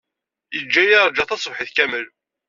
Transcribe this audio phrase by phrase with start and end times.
[0.55, 2.05] Yejja-iyi ṛjiɣ taṣebḥit kamel.